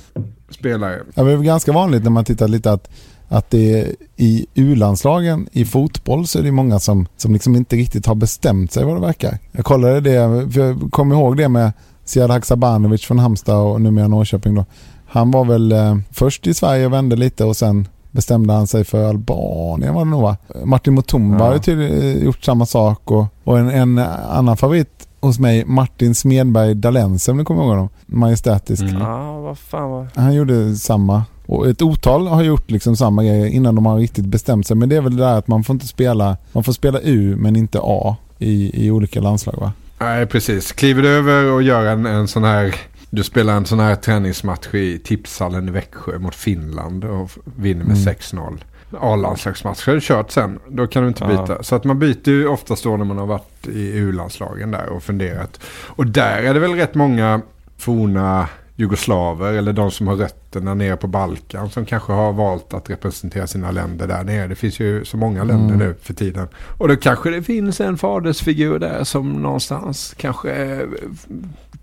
spelare. 0.50 1.00
Ja, 1.14 1.24
det 1.24 1.32
är 1.32 1.36
väl 1.36 1.46
ganska 1.46 1.72
vanligt 1.72 2.04
när 2.04 2.12
man 2.12 2.26
tittar 2.26 2.48
lite 2.48 2.72
att, 2.72 2.90
att 3.28 3.50
det 3.50 3.80
är 3.80 3.96
i 4.16 4.48
U-landslagen 4.54 5.48
i 5.52 5.66
fotboll 5.66 6.28
så 6.28 6.40
är 6.40 6.44
det 6.44 6.52
många 6.52 6.80
som, 6.80 7.08
som 7.18 7.34
liksom 7.34 7.56
inte 7.56 7.76
riktigt 7.76 8.06
har 8.06 8.16
bestämt 8.16 8.72
sig 8.72 8.86
vad 8.86 8.96
det 8.96 9.02
verkar. 9.02 9.38
Jag 9.52 9.66
kollade 9.66 10.02
det, 10.02 10.52
för 10.52 10.62
jag 10.62 10.92
kommer 10.92 11.16
ihåg 11.16 11.38
det 11.38 11.50
med 11.50 11.72
Sead 12.06 12.32
Haksabanovic 12.32 13.06
från 13.06 13.20
Halmstad 13.20 13.58
och 13.58 13.82
numera 13.82 14.08
Norrköping 14.08 14.56
då. 14.56 14.66
Han 15.08 15.32
var 15.32 15.46
väl 15.46 15.72
eh, 15.72 15.98
först 16.12 16.48
i 16.48 16.54
Sverige 16.54 16.86
och 16.86 16.94
vände 16.94 17.16
lite 17.16 17.44
och 17.44 17.58
sen 17.58 17.88
bestämde 18.12 18.54
han 18.54 18.68
sig 18.68 18.84
för 18.84 19.10
Albanien 19.10 19.94
var 19.94 20.06
det 20.06 20.12
nog 20.12 20.22
va? 20.22 20.38
Martin 20.66 20.94
Mutumba 20.94 21.38
Ja. 21.38 21.46
har 21.46 21.54
ju 21.54 21.60
tydligen 21.60 22.26
gjort 22.26 22.44
samma 22.44 22.66
sak 22.66 23.12
och, 23.12 23.26
och 23.44 23.60
en, 23.60 23.70
en 23.70 23.98
annan 24.30 24.58
favorit 24.58 25.08
hos 25.20 25.40
mig, 25.40 25.66
Martin 25.66 26.16
Smedberg 26.16 26.76
Dalense 26.76 27.32
om 27.32 27.38
ni 27.38 27.44
kommer 27.44 27.62
ihåg 27.62 27.70
honom. 27.70 27.90
Majestätisk. 28.06 28.84
Ja, 29.00 29.40
vad 29.40 29.58
fan 29.58 29.90
var... 29.92 30.08
Han 30.16 30.34
gjorde 30.34 30.76
samma. 30.76 31.24
Och 31.46 31.68
ett 31.68 31.82
otal 31.82 32.28
har 32.28 32.44
gjort 32.44 32.72
liksom 32.72 32.96
samma 32.98 33.24
grejer 33.24 33.46
innan 33.46 33.76
de 33.76 33.86
har 33.86 33.98
riktigt 33.98 34.26
bestämt 34.26 34.68
sig. 34.68 34.78
Men 34.78 34.90
det 34.90 34.96
är 34.96 35.02
väl 35.02 35.18
det 35.18 35.24
där 35.24 35.38
att 35.38 35.48
man 35.48 35.64
får 35.64 35.74
inte 35.74 35.88
spela, 35.88 36.38
man 36.54 36.64
får 36.64 36.74
spela 36.74 37.00
U 37.00 37.36
men 37.40 37.56
inte 37.56 37.80
A 37.84 38.16
i, 38.40 38.86
i 38.86 38.92
olika 38.92 39.22
landslag 39.22 39.56
va? 39.60 39.72
Nej, 40.00 40.26
precis. 40.26 40.72
Kliver 40.72 41.02
du 41.04 41.10
över 41.10 41.52
och 41.52 41.64
gör 41.64 41.86
en, 41.86 42.06
en 42.06 42.28
sån 42.28 42.44
här 42.44 42.76
du 43.10 43.24
spelar 43.24 43.58
en 43.58 43.66
sån 43.66 43.80
här 43.80 43.96
träningsmatch 43.96 44.74
i 44.74 45.00
tipshallen 45.00 45.68
i 45.68 45.72
Växjö 45.72 46.20
mot 46.20 46.36
Finland 46.36 47.04
och 47.06 47.32
vinner 47.58 47.86
med 47.86 47.98
Mm. 47.98 48.14
6-0. 48.16 48.64
A-landslagsmatch 49.00 49.86
har 49.88 49.94
du 49.94 50.00
kört 50.02 50.32
sen. 50.32 50.60
Då 50.68 50.88
kan 50.88 51.02
du 51.04 51.08
inte 51.08 51.24
Ja. 51.24 51.30
byta. 51.30 51.64
Så 51.64 51.76
att 51.76 51.84
man 51.84 52.00
byter 52.00 52.30
ju 52.30 52.48
oftast 52.48 52.84
då 52.84 52.98
när 52.98 53.06
man 53.06 53.18
har 53.18 53.26
varit 53.26 53.68
i 53.68 53.98
U-landslagen 53.98 54.72
där 54.72 54.90
och 54.90 55.04
funderat. 55.04 55.60
Och 55.88 56.08
där 56.08 56.38
är 56.44 56.54
det 56.54 56.60
väl 56.60 56.74
rätt 56.76 56.96
många 56.96 57.42
forna 57.78 58.48
jugoslaver 58.80 59.54
eller 59.54 59.74
de 59.74 59.92
som 59.92 60.08
har 60.08 60.16
rötterna 60.16 60.74
nere 60.74 60.98
på 60.98 61.08
Balkan 61.08 61.70
som 61.70 61.86
kanske 61.86 62.14
har 62.14 62.34
valt 62.34 62.74
att 62.74 62.90
representera 62.90 63.48
sina 63.48 63.72
länder 63.72 64.08
där 64.08 64.24
nere. 64.24 64.48
Det 64.48 64.56
finns 64.56 64.80
ju 64.80 65.06
så 65.06 65.18
många 65.18 65.44
länder 65.44 65.76
Mm. 65.76 65.88
nu 65.88 65.96
för 66.02 66.14
tiden. 66.14 66.48
Och 66.78 66.88
då 66.88 66.96
kanske 66.96 67.30
det 67.30 67.44
finns 67.44 67.82
en 67.82 67.98
fadersfigur 67.98 68.80
där 68.80 69.04
som 69.04 69.32
någonstans 69.34 70.14
kanske 70.18 70.52
eh, 70.52 70.88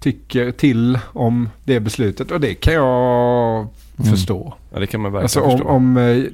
tycker 0.00 0.50
till 0.50 0.98
om 1.12 1.48
det 1.64 1.80
beslutet. 1.80 2.30
Och 2.30 2.40
det 2.40 2.54
kan 2.54 2.74
jag 2.74 3.66
förstå. 4.10 4.54
Ja, 4.72 4.80
det 4.80 4.86
kan 4.86 5.00
man 5.00 5.12
verkligen 5.12 5.24
Alltså 5.24 5.40
om, 5.40 5.50
förstå. 5.50 5.68
om, 5.68 5.96
eh, 5.96 6.24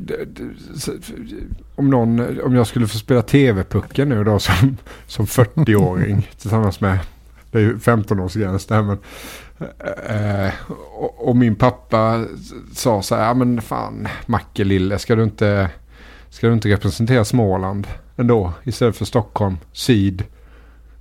om, 1.77 1.91
någon, 1.91 2.41
om 2.41 2.55
jag 2.55 2.67
skulle 2.67 2.87
få 2.87 2.99
spela 2.99 3.23
TV-pucken 3.23 4.09
nu 4.09 4.25
då 4.25 4.39
som, 4.39 4.77
som 5.07 5.27
40-åring 5.27 6.29
tillsammans 6.41 6.81
med, 6.81 6.99
det 7.51 7.59
är 7.59 7.63
ju 7.63 7.77
15-årsgräns 7.77 8.69
där 8.69 8.83
men, 8.83 8.99
eh, 10.09 10.53
och, 10.95 11.29
och 11.29 11.37
min 11.37 11.55
pappa 11.55 12.25
sa 12.75 13.03
så 13.03 13.15
här, 13.15 13.27
ja 13.27 13.35
men 13.35 13.63
fan 13.63 14.09
Macke 14.27 14.65
lille, 14.65 14.99
ska 14.99 15.17
du 15.17 15.23
inte, 15.23 15.71
ska 16.29 16.47
du 16.47 16.53
inte 16.53 16.69
representera 16.69 17.25
Småland 17.25 17.87
ändå 18.17 18.53
istället 18.65 18.97
för 18.97 19.05
Stockholm, 19.05 19.59
syd? 19.73 20.25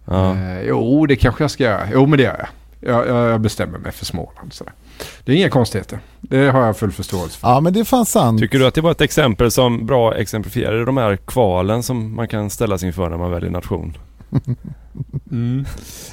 Ja. 0.05 0.35
Eh, 0.35 0.61
jo, 0.61 1.05
det 1.05 1.15
kanske 1.15 1.43
jag 1.43 1.51
ska 1.51 1.63
göra. 1.63 1.87
Jo, 1.93 2.05
men 2.05 2.17
det 2.17 2.23
gör 2.23 2.37
jag. 2.39 2.47
Jag, 2.81 3.07
jag, 3.07 3.41
bestämmer 3.41 3.79
mig 3.79 3.91
för 3.91 4.05
Småland. 4.05 4.53
Sådär. 4.53 4.73
Det 5.23 5.31
är 5.31 5.35
inga 5.35 5.49
konstigheter. 5.49 5.99
Det 6.21 6.49
har 6.49 6.65
jag 6.65 6.77
full 6.77 6.91
förståelse 6.91 7.39
för. 7.39 7.47
Ja 7.47 7.59
men 7.59 7.73
det 7.73 7.79
är 7.79 7.83
fan 7.83 8.05
sant. 8.05 8.39
Tycker 8.39 8.59
du 8.59 8.67
att 8.67 8.73
det 8.73 8.81
var 8.81 8.91
ett 8.91 9.01
exempel 9.01 9.51
som 9.51 9.85
bra 9.85 10.15
exemplifierade 10.15 10.85
de 10.85 10.97
här 10.97 11.17
kvalen 11.17 11.83
som 11.83 12.15
man 12.15 12.27
kan 12.27 12.49
ställa 12.49 12.77
sig 12.77 12.87
inför 12.87 13.09
när 13.09 13.17
man 13.17 13.31
väljer 13.31 13.49
nation? 13.49 13.97
Mm. 15.31 15.65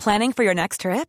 Planning 0.05 0.33
for 0.33 0.45
your 0.45 0.55
next 0.55 0.81
trip? 0.81 1.09